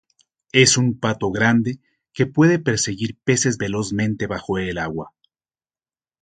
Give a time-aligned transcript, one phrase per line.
[0.51, 1.77] Es un pato grande
[2.11, 5.13] que puede perseguir peces velozmente bajo el agua.